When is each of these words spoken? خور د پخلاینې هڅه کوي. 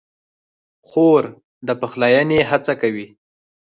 خور 0.87 1.23
د 1.67 1.69
پخلاینې 1.81 2.39
هڅه 2.49 2.73
کوي. 2.81 3.07